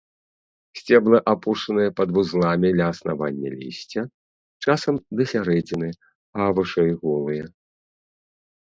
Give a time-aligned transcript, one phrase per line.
[0.77, 4.01] Сцеблы апушаныя пад вузламі ля аснавання лісця,
[4.65, 5.89] часам да сярэдзіны,
[6.41, 7.45] а вышэй голыя.